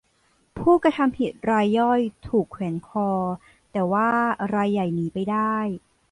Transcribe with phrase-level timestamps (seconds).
[0.59, 3.09] ผู้กระทำผิดรายย่อยถูกแขวนคอ
[3.71, 4.09] แต่ว่า
[4.55, 5.55] รายใหญ่หนีไปได้